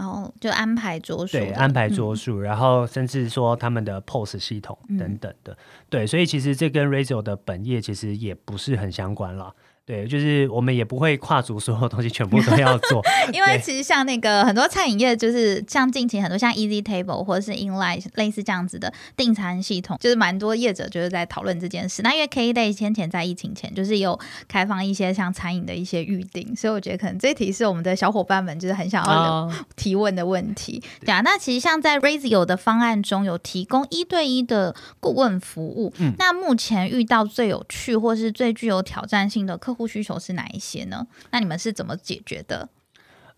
[0.00, 5.54] 然后就安排桌数，对，安排桌数，然后甚至说他们的 POS 系统等等的，
[5.90, 9.54] 对，所以其实这跟 Razor 的本业其实也不是很相关了。
[9.90, 13.02] 对，就是我们也不会跨足所有东西全部都要做，
[13.34, 22.02] 因为其实像那个很多餐饮业，就是像近期很多像 Easy Table 或者是 Inline 类似这样子的订餐系统，就是蛮多业者就是在讨论这件事。
[22.02, 30.80] 那因为 K Day 先前在疫情前就是有开放一些像餐饮的一些预定，所以我觉得可能这题是我们的小伙伴们就是很想要提问的问题。
[31.04, 39.79] 对啊，那其实像在 Razor 的方案中有提供一对一的顾问服务，嗯，那目前遇到最有趣或是最具有挑战性的客户。
[39.86, 41.06] 需求是哪一些呢？
[41.30, 42.68] 那你们是怎么解决的？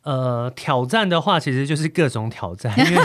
[0.03, 3.03] 呃，挑战的话，其实就是各种挑战，因为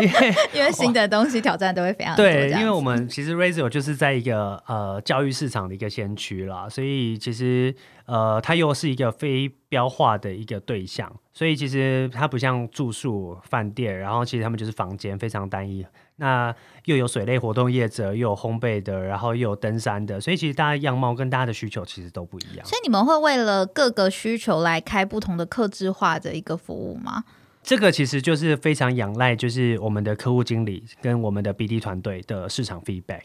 [0.00, 2.48] 因为因为新的东西挑战都会非常对。
[2.52, 7.74] 因为我们其实 Razor 就是在一个呃教育市场的一个先驱啦，所以其实
[8.06, 15.84] 呃它又是一个非标化的一个对象，所以其实它不像住宿饭店，然后其实他们就是房间非常单一。
[16.20, 16.54] 那
[16.84, 22.66] 又有水类活动业者，又有烘焙的，然后又有登山的，所以其实大家样貌跟大家的需求其实都不一样。
[22.66, 27.24] 所以你们会为了各个需求来开不同的客制化的一个服务吗？
[27.62, 33.22] 这个其实就是非常仰赖，就是我们的客户经理跟我们的 BD 团队的市场 feedback。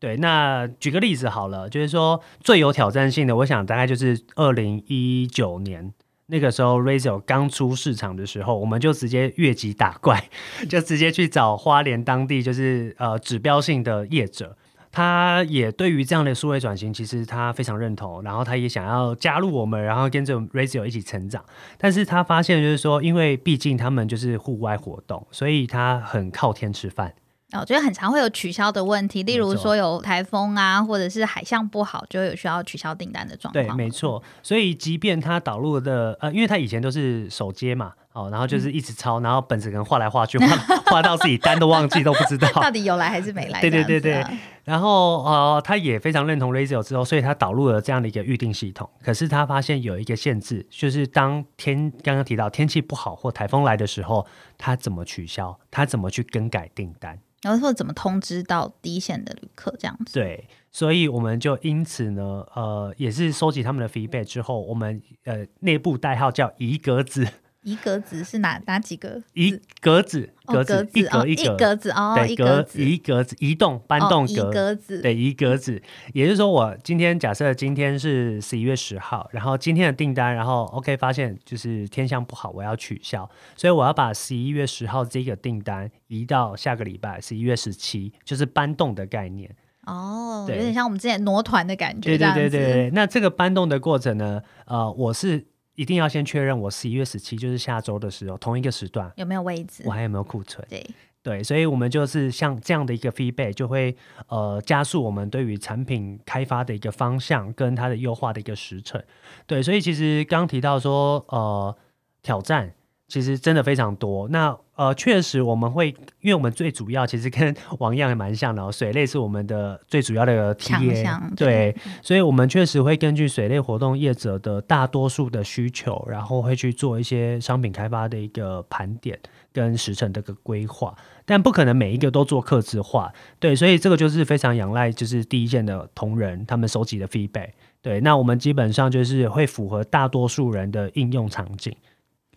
[0.00, 5.92] 对，那举个例子好了，就是说最有挑战性的，我想大概就是二零一九年。
[6.32, 10.30] 那个时候，Razor 刚出市场的时候，我们就直接越级打怪，
[10.66, 14.56] 就直接去找花莲当地就是呃指标性的业者，
[14.90, 21.44] 他也对于这样的数位转型，其实他非常认同，然后他也想要加入我们，然后跟着 Razor 一起成长。
[21.76, 27.12] 但是他发现就是说，因为毕竟他们就是户外活动，所以他很靠天吃饭。
[27.60, 33.64] 我觉得很常会有取消的问题，例如说有台风啊，或者是海象不好，就有需要取消订单的状况。
[33.66, 34.22] 对，没错。
[34.42, 43.60] 所以即便他导入的呃，因为他以前都是手接嘛，哦，然后就是一直抄，然后本子可能画来画去，画画到自己单都忘记都不知道 到底有来还是没来。
[43.60, 44.24] 对对对对。
[44.64, 48.88] 然后呃，他也非常认同 Razor 之后，所以他导入了这样的一个预定系统。
[49.02, 54.24] 可是他发现有一个限制，就是当天刚刚提到天气不好或台风来的时候，
[54.56, 55.58] 他怎么取消？
[55.70, 57.18] 他怎么去更改订单？
[57.42, 60.14] 然后说怎么通知到第一线的旅客这样子？
[60.14, 67.28] 对，所以我们就因此呢，呃，也是收集他们的 feedback 之后，我们呃内部代号叫一格子。
[67.62, 69.22] 一格子是哪哪几个？
[69.34, 75.80] 一格子，格子，一格一格子哦，对，格一格子移动搬动格子，对，一格子。
[76.12, 89.48] 也就是说，我今天假设今天是十一月十号，然后今天的订单，然后 OK 发现就是天象不好，我要取消，所以我要把十一月十号这个订单移到下个礼拜十一月十七，就是搬动的概念。
[89.86, 92.90] 哦，有点像我们之前挪团的感觉，对对对对对。
[92.90, 94.42] 那这个搬动的过程呢？
[94.66, 95.46] 呃，我是。
[95.74, 100.66] 一定要先确认我十一月十七就是下周的时候同一个时段有没有位置，我还有没有库存？
[100.68, 100.86] 对
[101.22, 103.96] 对，所以我们就是像这样的一个 feedback，就会
[104.28, 109.02] 呃加速我们对于产品开发的一个方向跟它的优化的一个时程。
[109.46, 111.76] 对，所以其实刚提到说呃
[112.22, 112.74] 挑战。
[113.12, 114.26] 其实真的非常多。
[114.28, 115.88] 那呃，确实我们会，
[116.22, 121.04] 因为我们最主要其实跟 王样也蛮像的，水类是我们的最主要的体验
[121.36, 129.20] 对，所以我们确实会根据水类活动业者的大多数的需求，然后会去做一些商品开发的一个盘点
[129.52, 130.96] 跟时程的一个规划，
[131.26, 137.50] 但不可能每一个都做客制化，对，所以这个就是非常仰赖就是第一线的同仁他们收集的 feedback，
[137.82, 141.76] 对，那我们基本上就是会符合大多数人的应用场景。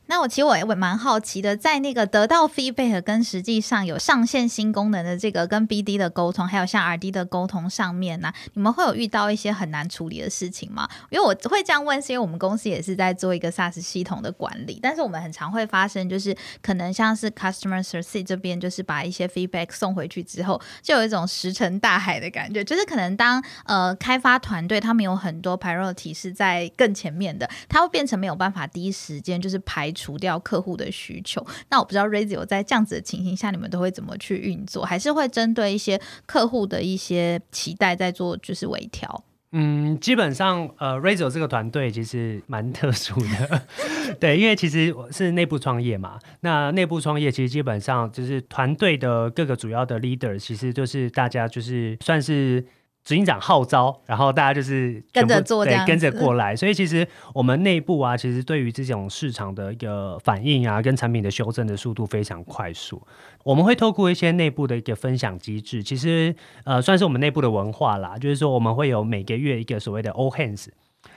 [0.07, 10.87] 那我其实我也蛮好奇的，在那个得到 feedback 跟实际上有上线新功能的这个跟 BD 的沟通，还有像 RD 的沟通上面呢，你们会有遇到一些很难处理的事情吗？
[11.09, 29.94] 因为我会这样问，是因为我们公司也是在做一个 SaaS 系统的管理，但是我们很常会发生，就是可能像是 Customer Service 这边，就是把一些 feedback 送回去之后，就有一种石沉大海的感觉，就是可能当呃开发团队他们有很多 priority 是在更前面的，它会变成没有办法第一时间就是排。
[29.95, 34.85] 除掉客户的需求，那我不知道 Razio 在这样子的情形下，你们都会怎么去运作？
[34.85, 39.23] 还是会针对一些客户的一些期待在做就是微调？
[39.53, 43.61] 嗯，基本上呃，Razio 这个团队其实蛮特殊的，
[44.19, 46.19] 对，因为其实是内部创业嘛。
[46.41, 52.65] 那内部创业其实基本上就是团队的各个主要的 leader，其实就是大家就是算是。
[53.05, 56.55] 执行长号召，然后大家就是跟着做，对，跟着过来。
[56.55, 62.99] 所以其实我们内部啊，其实对于这种市场的一个反应啊，跟产品的修正的速度非常快速。
[63.43, 68.17] 我们会透过一些内部的一个分享机制，其实呃，算是我们内部的文化啦。
[68.17, 70.65] 就是说，我们会有每个月一个所谓的 All Hands，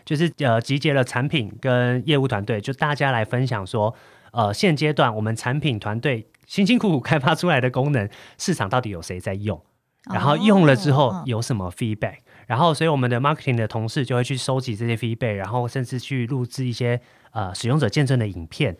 [0.04, 3.94] 就是呃，集结了产品跟业务团队，就大家来分享说，
[4.32, 9.58] 呃，现阶段我们产品团队辛辛苦苦开发出来的功能，市场到底有谁在用？
[10.04, 12.18] 然后用了之后有什么 feedback？
[12.46, 17.00] 然后所以我们的 marketing 的同事就会去收集这些 feedback，然后甚至去录制一些
[17.32, 18.76] 呃使用者见证的影片。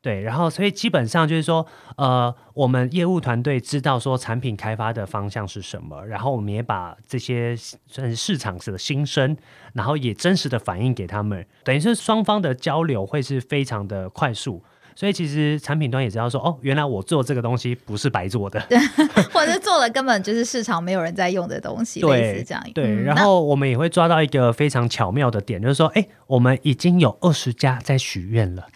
[0.00, 1.66] 对，然后所以基本上就是说，
[1.96, 9.36] 呃，我们业务团队知道说产品开发的方向是什么，然后我们也把这些算是市场的心声，
[9.72, 14.62] 然后也真实的反映给他们，等于是双方的交流会是非常的快速。
[14.98, 18.60] 所以其实产品端也知道说，哦，原来我做这个东西不是白做的，
[19.32, 22.60] 或者做了根本就是市场没有人在用的东西，类似这样。
[22.74, 28.66] 对，然后我们也会抓到一个非常巧妙的点，就是说，哎，我们已经有二十家在许愿了，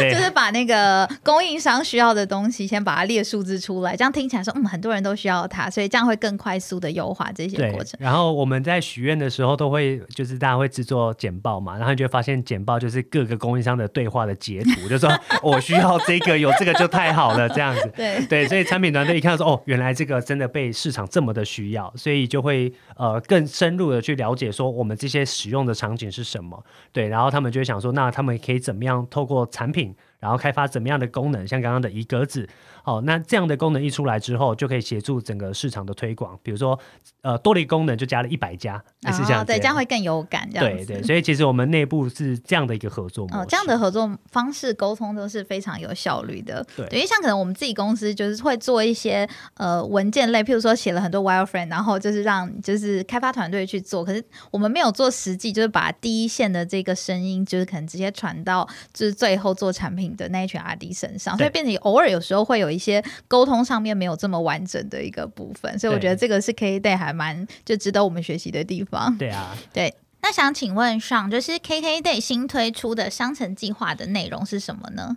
[0.00, 7.98] 就是把那个供应商需要的东西先把它列数字出来，这样听起来说，嗯，很多人都需要它，所以这样会更快速的优化这些过程。
[8.00, 15.10] 然后我们在许愿的时候都会，就是大家会制作简报嘛，然后你就会发现简报就是各个供应商的对话的截图，就说。
[15.42, 17.90] 我需要这个，有这个就太好了，这样子。
[17.96, 26.62] 对对，所以产品团队一看说，哦，原来这个真的被市场这么的需要，所以就会呃更深入的去了解说我们这些使用的场景是什么。
[26.92, 29.96] 对，然后他们就会想说，那他们可以怎么样透过产品。
[30.20, 32.48] 然后开发怎么样的功能，像刚刚的一格子，
[32.82, 36.38] 好，那这样的功能一出来之后，就可以协助整个市场的推广。
[36.42, 36.78] 比如说，
[37.22, 40.48] 呃，多了一个功能就加了一百家，是这样，对，这样会更有感。
[40.52, 46.64] 这样对对，所以其实我们内部是这样的一个合作模式，这样的合作方式沟通都是非常有效率的。
[46.76, 60.02] 对，因为像可能我们自己公司就是会做一些呃文件类，譬如说写了很多 wireframe，然后就是让就是开发团队去做，可是我们没有做实际，就是把第一线的这个声音，就是可能直接传到就是最后做产品。
[60.16, 69.16] 的那一群 RD 身上，所以变成偶尔有时候会有一些沟通上面没有这么完整的一个部分，所以我觉得这个是 K Day 还蛮就值得我们学习的地方。
[69.18, 69.94] 对啊，对。
[70.24, 75.16] 那想请问上，就是 K K Day 新推出的商城计划的内容是什么呢？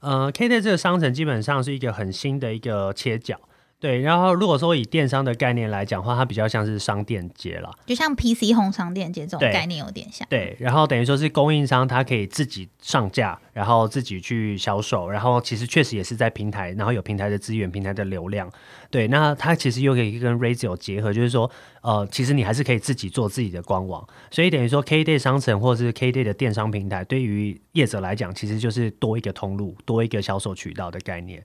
[0.00, 3.40] 呃，K Day 这个商城基本上是一个很新的一个切角。
[3.84, 10.26] 对，然后如果说以电商的概念来讲的话，它比较像是商店街了，就像 PC 红商店街这种概念有点像。
[10.30, 18.50] 对，然后等于说是供应商，他可以自己上架，然后自己去销售，然后其实确实也是在平台，然后有平台的资源、平台的流量。
[18.88, 21.50] 对，那它其实又可以跟 Razio 结合，就是说，
[21.82, 31.44] 呃，其实你还是可以自己做自己的官网，所以等于说 KDay 商城或者是 KDay 的电商平台，对于业者来讲，其实就是多一个通路、多一个销售渠道的概念。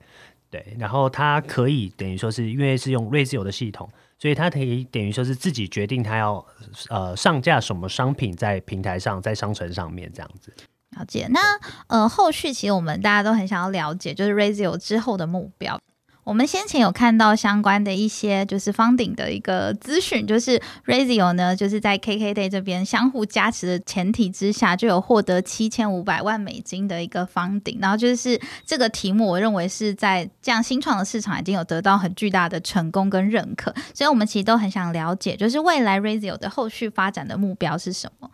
[0.50, 6.44] 对，然后它可以等于说是因为是用 Razio 的系统，所以它可以等于说是自己决定它要
[6.88, 10.52] 呃上架什么商品在平台上，在商城上面这样子。
[10.98, 11.28] 了解。
[11.30, 11.40] 那
[11.86, 15.78] 呃后续其实我们大家都很想要了解，就是 Razio 之后的目标。
[16.22, 27.78] 我们先前有看到相关的一些就是方顶的一个资讯，就是 Razio 呢，就是在 KKday 这边相互加持的前提之下，就有获得七千五百万美金的一个方顶。
[27.80, 38.30] 然后就是这个题目，我认为是在这样新创的市场已经有得到很巨大的成功跟认可，所以我们其实都很想了解，就是未来 Razio 的后续发展的目标是什么。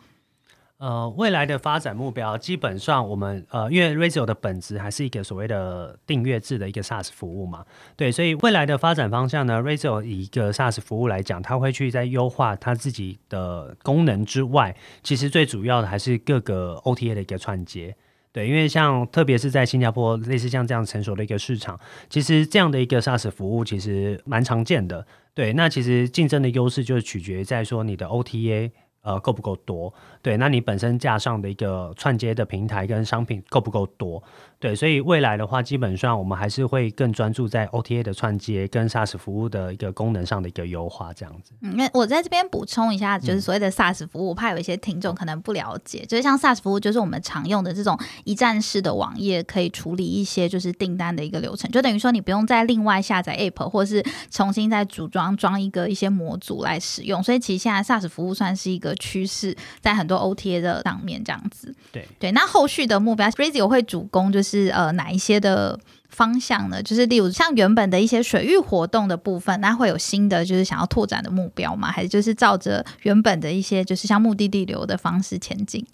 [0.78, 7.64] 呃，未来的发展目标基本上，我们呃，因为 r a z o 的本质还是一个所谓的订阅制的一个 SaaS 服务嘛，
[7.96, 17.96] 对，所以未来的发展方向呢 r a z o 以一个 SaaS 服务来讲，它会去在优化它自己的功能之外，其实最主要的还是各个 OTA 的一个串接，
[18.30, 28.72] 对，因为像特别是在新加坡类似像这样成熟的一个市场，其实这样的一个 SaaS 服务其实蛮常见的，对，那其实竞争的优势就是取决于在说你的 OTA。
[29.06, 29.94] 呃，够不够多？
[30.20, 34.20] 对，那你本身架上的一个串接的平台跟商品够不够多？
[34.58, 41.52] 对，所以未来的话，基本上我们还是会更专注在 OTA 的串接跟 SaaS 服务的一个功能上的一个优化，这样子。
[41.60, 57.22] 嗯，那我在这边补充一下，就是所谓的 SaaS 服务，我怕有一些听众可能不了解，就是像 SaaS 服务，就是我们常用的这种一站式的网页，可以处理一些就是订单的一个流程，就等于说你不用再另外下载 App 或是重新再组装装一个一些模组来使用。
[57.22, 61.74] 所以其实现在 SaaS 服务算是一个趋势，在很多 OTA 的上面这样子。
[61.92, 65.36] 对对，那后续的目标 r a z y 会主攻就是是呃哪一些？
[65.36, 65.78] 的
[66.08, 71.92] 方向呢，就是例如像原本的一些水域活动的部分，那会有新的就是想要拓展的目标吗？
[71.92, 75.84] 还是就是照着原本的一些就是像目的地流的方式前进？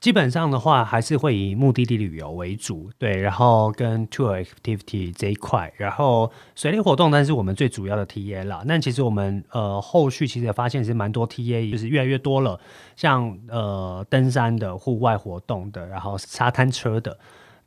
[0.00, 8.62] 基本上的话，还是会以目的地旅游为主，对，然后跟 tour activity 这一块，然后水利活动，但是我们最主要的 TA 啦。
[8.64, 12.60] 那其实我们呃后续其实也发现是蛮多 TA，就是越来越多了，
[12.94, 17.18] 像呃登山的、户外活动的，然后沙滩车的。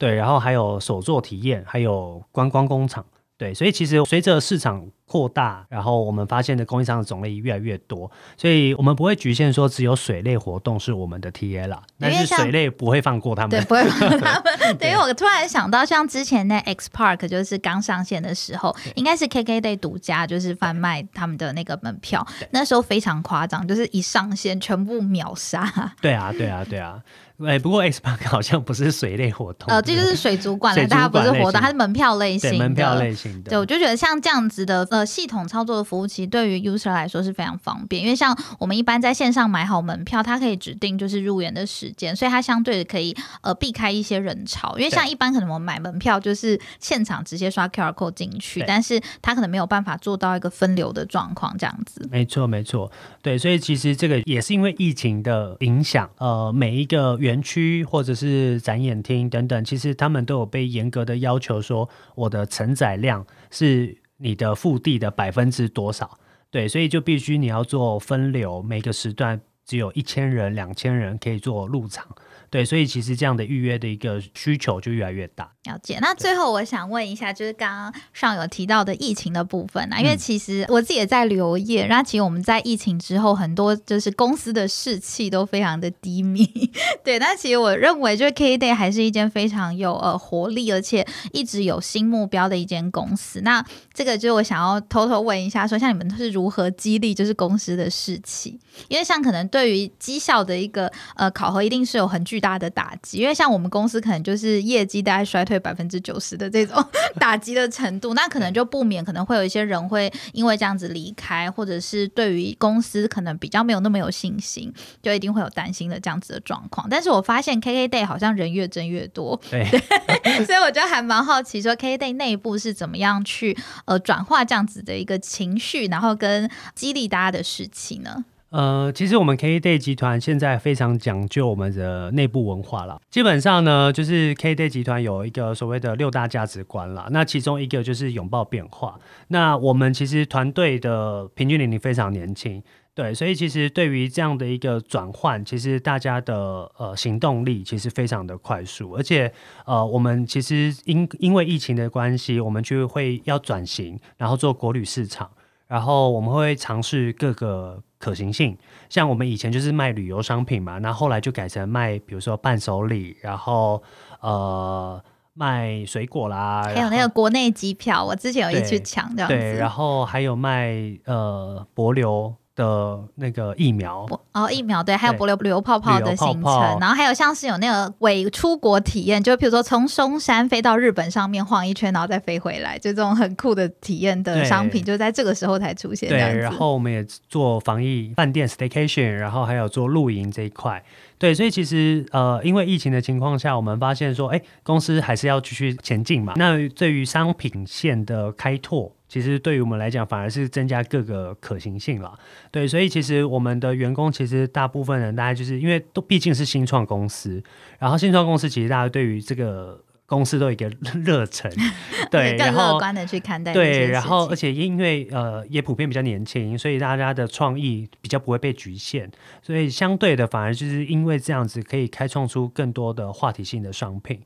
[0.01, 3.05] 对，然后还有手作体验，还有观光工厂，
[3.37, 4.87] 对，所以其实随着市场。
[5.11, 14.43] 扩大，然后我们发现的供应商的种类越来越多，所以我们不会局限说只有水类活动是我们的 TA 啦，但是水类不会放过他们，对，不会放过他们。
[14.79, 25.93] 对，因为我突然想到，像之前那 X Park 就是刚上线的时候，应该是 KKday 独家就是贩卖他们的那个门票，那时候非常夸张，就是一上线全部秒杀。
[25.99, 27.03] 对啊，对啊，对啊。
[27.45, 33.49] 哎，不过 X Park 好像不是水类活动，呃，这就是水族馆了，大家不是活动，它是门票类型的，门票类型的。
[33.51, 35.05] 对，我就觉得像这样子的呃。
[35.11, 44.77] 系统操作的服务其实对于 user 来说是非常方便，因为像我们一般在线上买好门票，它可以指定就是入园的时间，所以它相对的可以呃避开一些人潮。
[44.77, 52.07] 因为像一般可能我们买门票就是现场直接刷 QR code 进去，但是它可能没有办法做到一个分流的状况这样子。
[52.09, 52.89] 没错，没错，
[53.21, 63.97] 对，所以其实这个也是因为疫情的影响，呃，每一个园园区或者是展演厅等等，其实他们都有被严格的要求说，我的承载量是。
[64.23, 66.19] 你的腹地的百分之多少？
[66.51, 72.05] 对，所以就必须你要做分流，每个时段只有一千人、两千人可以做入场。
[72.51, 75.49] 对，所以其实这样的预约的一个需求就越来越大。
[75.63, 75.97] 了解。
[76.01, 86.45] 那最后我想问一下，就是刚刚上有提到的疫情的部分啊，因为其实我自己也在旅游业，那其实我们在疫情之后，很多就是公司的士气都非常的低迷。
[87.05, 93.39] 对，但其实我认为，就是 K Day 还是一间非常有呃活力，而且一直有新目标的一间公司。
[93.41, 98.59] 那这个就是我想要偷偷问一下，说像你们是如何激励就是公司的士气？
[98.89, 106.83] 因为像可能对于绩效的一个呃考核，一定是有很具大的打击，因为像我们公司可能就是业绩大概衰退百分之九十的这种
[107.19, 116.87] 打击的程度，那可能就不免可能会有一些人会因为这样子离开，或者是对于公司可能比较没有那么有信心，就一定会有担心的这样子的状况。
[116.89, 119.63] 但是我发现 KK Day 好像人越增越多，对，
[120.45, 128.25] 所以我就还蛮好奇说 KK Day 内部是怎么样去呃转化这样子的一个情绪，然后跟激励大家的事情呢？
[128.51, 132.99] 呃，其实我们 K Day 集团现在非常讲究我们的内部文化了。
[133.09, 137.07] 基本上呢，就是 K Day 集团有一个所谓的六大价值观了。
[137.11, 138.99] 那其中一个就是拥抱变化。
[139.29, 142.61] 那我们其实团队的平均年龄非常年轻，
[142.93, 148.91] 对，所以其实对于这样的一个转换，其实大家的呃行动力其实非常的快速。
[148.97, 149.31] 而且
[149.65, 155.31] 呃，我们其实因因为疫情的关系，我们就会要转型，然后做国旅市场，
[155.71, 157.81] 然后我们会尝试各个。
[158.01, 158.57] 可行性，
[158.89, 163.83] 像我们以前就是卖旅游商品嘛，那后来就改成卖，比如说伴手礼，然后
[164.21, 164.99] 呃
[165.35, 170.73] 卖水果啦，还有那个国内机票，我之前有一去抢这样子，对，然后还有卖
[171.05, 172.33] 呃博流。
[172.55, 186.09] 的那个疫苗哦，疫苗对，还有不流旅游泡泡的行程，然后还有像是有那个伪出国体验，就比如说从松山飞到日本上面晃一圈，然后再飞回来，就这种很酷的体验的商品，就在这个时候才出现。
[186.09, 190.83] 对，然后我们也做防疫饭店 staycation，然后还有做露营这一块。
[191.17, 196.33] 对，所以其实呃，因为疫情的情况下，我们发现说，哎，公司还是要继续前进嘛。
[196.35, 198.91] 那对于商品线的开拓。
[199.11, 202.17] 其实对于我们来讲，反而是增加各个可行性了。
[202.49, 207.43] 对，所以其实我们的员工其实大部分人，大家就是因为都毕竟是新创公司，
[207.77, 209.83] 然后新创公司其实大家对于这个。
[210.11, 210.69] 公司都有一个
[211.05, 211.49] 热忱，
[212.11, 213.53] 对，更乐观的去看待。
[213.53, 219.09] 对，然后而且因为呃也普遍比较年轻，所以大家的创意比较不会被局限，
[219.41, 224.19] 所以相对的反而就是因为这样子可以开创出更多的话题性的商品。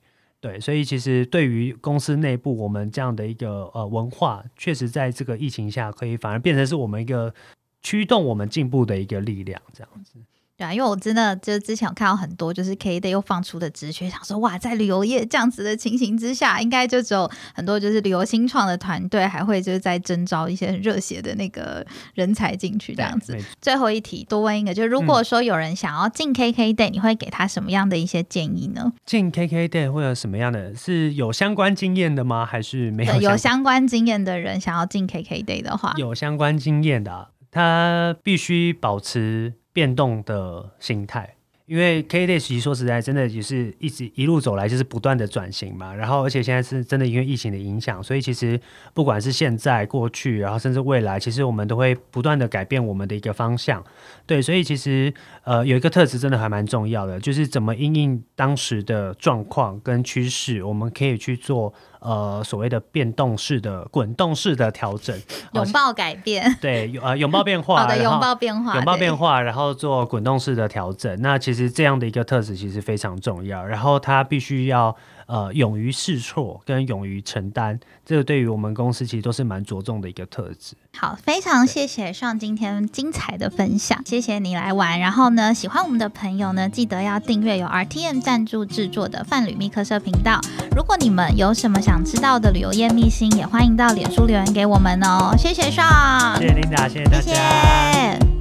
[0.45, 7.33] 对，所以其实对于公司内部我们这样的一个呃文化，确实在这个疫情下可以反而变成是我们一个
[7.81, 10.19] 驱动我们进步的一个力量，这样子。
[10.57, 23.37] 对啊，因为我真的就是之前有看到很多就是 K Day 又放出的直觉，想说哇，在旅游业这样子的情形之下，应该就只有很多就是旅游新创的团队还会就是在征招一些很热血的那个人才进去这样子。
[23.61, 28.93] 最后一题多问一个，就如果说有人想要进 K K Day，你会给他什么样的一些建议呢？
[29.05, 30.73] 进 K K Day 会有什么样的？
[30.73, 32.45] 是有相关经验的吗？
[32.45, 33.19] 还是没有？
[33.19, 39.55] 有相关经验的人想要进 K K Day 的话，有相关经验的，他必须保持。
[39.75, 45.93] 变动的心态，因为 K Day 其实说实在，真的也是一直一路走来就是不断的转型嘛。
[45.93, 48.57] 然后，而且现在是真的因为疫情的影响，所以其实
[48.93, 53.83] 不管是现在、过去，然后甚至未来，其实我们都会不断的改变我们的一个方向。
[54.25, 55.13] 对，所以其实
[55.43, 61.73] 呃有一个特质真的还蛮重要的，就是怎么应应当时的状况跟趋势，我们可以去做。
[62.05, 65.19] 呃，所谓的变动式的、滚动式的调整，
[65.53, 71.19] 拥抱改变， 对，呃，拥抱变化， 好的，拥抱变化，拥抱变化，然后做滚动式的调整。
[71.21, 74.95] 那其实这样的一个特质其实非常重要，然后它必须要。
[75.27, 80.75] 呃，勇于试错跟勇于承担，这个对于我们公司其实都是蛮着重的一个特质。
[80.97, 84.99] 好，非常谢谢上今天精彩的分享，谢谢你来玩。
[84.99, 90.39] 然后呢，喜欢我们的朋友呢，记得要订阅由 RTM 赞助制作的泛旅密客社频道。
[90.75, 95.35] 如果你们有什么想知道的旅游业秘辛，也欢迎到脸书留言给我们哦。
[95.37, 98.34] 谢谢上，谢谢琳达，谢谢大家。